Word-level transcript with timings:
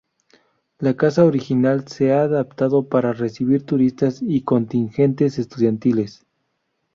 La 0.79 0.95
casa 0.97 1.25
original 1.25 1.87
se 1.87 2.11
ha 2.11 2.23
adaptado 2.23 2.89
para 2.89 3.13
recibir 3.13 3.67
turistas 3.67 4.19
y 4.23 4.41
contingentes 4.41 5.37
estudiantiles. 5.37 6.25